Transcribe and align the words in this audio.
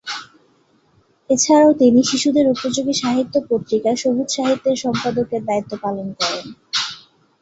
এছাড়াও 1.29 1.71
তিনি 1.73 1.99
শিশুদের 2.03 2.45
উপযোগী 2.47 2.93
সাহিত্য 2.93 3.35
পত্রিকা 3.49 3.91
সবুজ 3.95 4.29
সাহিত্যের 4.35 4.77
সম্পাদকের 4.77 5.41
দায়িত্ব 5.45 5.71
পালন 5.83 6.07
করেন। 6.19 6.45